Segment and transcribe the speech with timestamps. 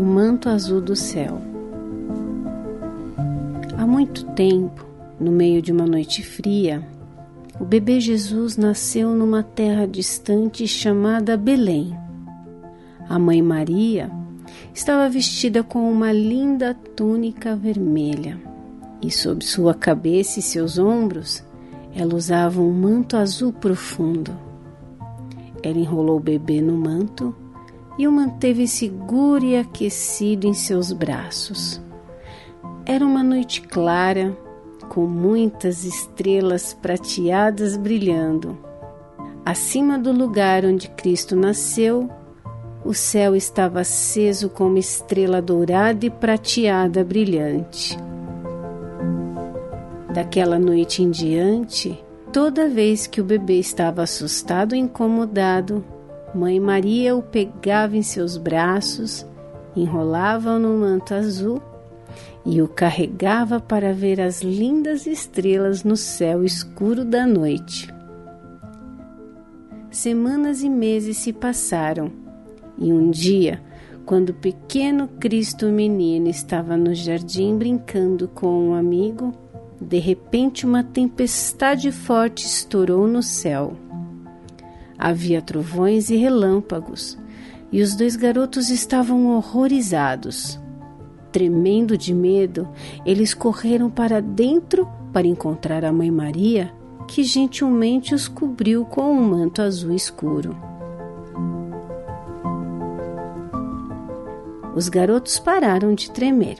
[0.00, 1.38] o manto azul do céu.
[3.76, 4.86] Há muito tempo,
[5.20, 6.82] no meio de uma noite fria,
[7.60, 11.94] o bebê Jesus nasceu numa terra distante chamada Belém.
[13.10, 14.10] A mãe Maria
[14.72, 18.40] estava vestida com uma linda túnica vermelha
[19.02, 21.44] e sob sua cabeça e seus ombros
[21.94, 24.32] ela usava um manto azul profundo.
[25.62, 27.34] Ela enrolou o bebê no manto
[28.00, 31.78] e o manteve seguro e aquecido em seus braços.
[32.86, 34.34] Era uma noite clara,
[34.88, 38.56] com muitas estrelas prateadas brilhando.
[39.44, 42.08] Acima do lugar onde Cristo nasceu,
[42.82, 47.98] o céu estava aceso com uma estrela dourada e prateada brilhante.
[50.14, 55.84] Daquela noite em diante, toda vez que o bebê estava assustado e incomodado,
[56.34, 59.26] Mãe Maria o pegava em seus braços,
[59.74, 61.60] enrolava-o no manto azul
[62.44, 67.92] e o carregava para ver as lindas estrelas no céu escuro da noite.
[69.90, 72.12] Semanas e meses se passaram,
[72.78, 73.60] e um dia,
[74.06, 79.34] quando o pequeno Cristo menino estava no jardim brincando com um amigo,
[79.80, 83.72] de repente uma tempestade forte estourou no céu.
[85.02, 87.16] Havia trovões e relâmpagos,
[87.72, 90.60] e os dois garotos estavam horrorizados.
[91.32, 92.68] Tremendo de medo,
[93.06, 96.70] eles correram para dentro para encontrar a Mãe Maria,
[97.08, 100.54] que gentilmente os cobriu com um manto azul escuro.
[104.76, 106.58] Os garotos pararam de tremer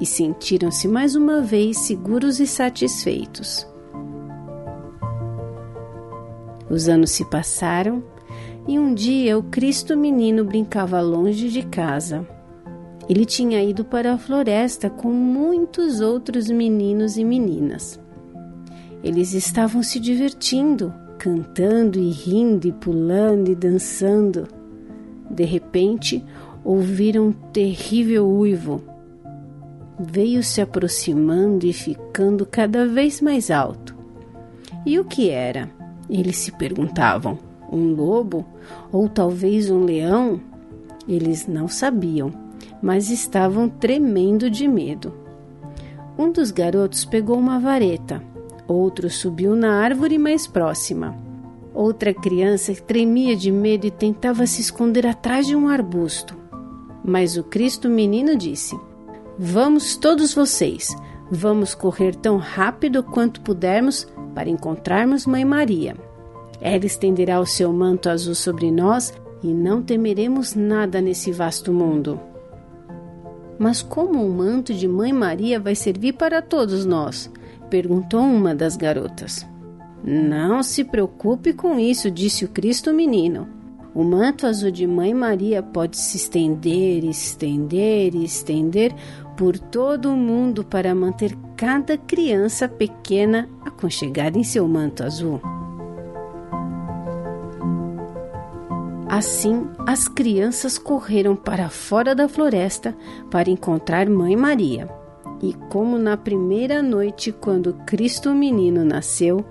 [0.00, 3.66] e sentiram-se mais uma vez seguros e satisfeitos.
[6.68, 8.02] Os anos se passaram
[8.66, 12.26] e um dia o Cristo menino brincava longe de casa.
[13.08, 18.00] Ele tinha ido para a floresta com muitos outros meninos e meninas.
[19.02, 24.48] Eles estavam se divertindo, cantando e rindo e pulando e dançando.
[25.30, 26.24] De repente,
[26.64, 28.82] ouviram um terrível uivo.
[30.00, 33.94] Veio se aproximando e ficando cada vez mais alto.
[34.84, 35.70] E o que era?
[36.08, 37.38] Eles se perguntavam:
[37.70, 38.44] um lobo
[38.92, 40.40] ou talvez um leão?
[41.08, 42.32] Eles não sabiam,
[42.82, 45.12] mas estavam tremendo de medo.
[46.18, 48.22] Um dos garotos pegou uma vareta,
[48.66, 51.14] outro subiu na árvore mais próxima.
[51.74, 56.34] Outra criança tremia de medo e tentava se esconder atrás de um arbusto.
[57.04, 58.74] Mas o Cristo menino disse:
[59.38, 60.88] Vamos todos vocês,
[61.30, 65.96] vamos correr tão rápido quanto pudermos para encontrarmos Mãe Maria.
[66.60, 72.20] Ela estenderá o seu manto azul sobre nós e não temeremos nada nesse vasto mundo.
[73.58, 77.30] Mas como o manto de Mãe Maria vai servir para todos nós?
[77.70, 79.46] perguntou uma das garotas.
[80.04, 83.48] Não se preocupe com isso, disse o Cristo menino.
[83.96, 88.94] O manto azul de Mãe Maria pode se estender, estender e estender
[89.38, 95.40] por todo o mundo para manter cada criança pequena aconchegada em seu manto azul.
[99.08, 102.94] Assim, as crianças correram para fora da floresta
[103.30, 104.90] para encontrar Mãe Maria.
[105.42, 109.42] E como na primeira noite, quando Cristo menino nasceu,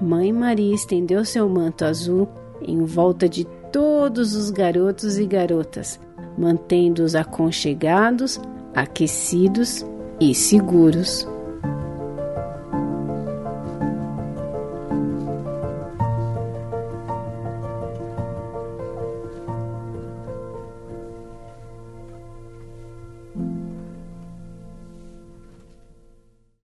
[0.00, 2.28] Mãe Maria estendeu seu manto azul
[2.62, 6.00] em volta de todos os garotos e garotas,
[6.36, 8.40] mantendo-os aconchegados,
[8.74, 9.84] aquecidos
[10.20, 11.28] e seguros.